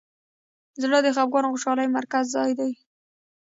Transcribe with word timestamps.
زړه 0.81 0.97
د 1.01 1.07
خفګان 1.15 1.43
او 1.47 1.51
خوشحالۍ 1.53 1.87
مرکزي 1.97 2.29
ځای 2.35 2.51
دی. 2.59 2.71